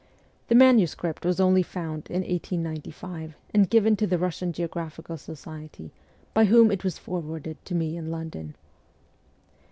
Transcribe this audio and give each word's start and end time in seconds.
The 0.47 0.55
manuscript 0.55 1.23
was 1.23 1.39
only 1.39 1.61
found 1.61 2.07
in 2.09 2.23
1895, 2.23 3.35
and 3.53 3.69
given 3.69 3.95
to 3.97 4.07
the 4.07 4.17
Russian 4.17 4.51
Geographical 4.51 5.15
Society, 5.15 5.91
by 6.33 6.43
v 6.43 6.49
whom 6.49 6.71
it 6.71 6.83
was 6.83 6.97
for 6.97 7.19
warded 7.19 7.63
to 7.65 7.75
me 7.75 7.95
in 7.97 8.09
London. 8.09 8.55